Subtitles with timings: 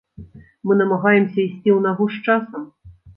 [0.69, 2.65] Мы намагаемся ісці ў нагу з часам.